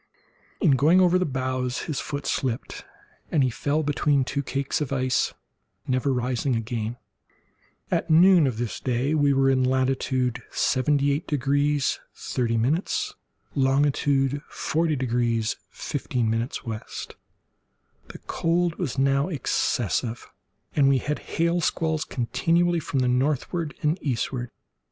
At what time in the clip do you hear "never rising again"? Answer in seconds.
5.85-6.97